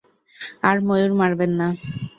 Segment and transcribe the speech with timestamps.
[0.63, 1.67] আর ময়ূর মারবেন না।